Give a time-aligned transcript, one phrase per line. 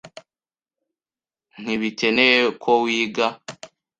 [1.61, 3.25] Ntibikenewe ko wiga.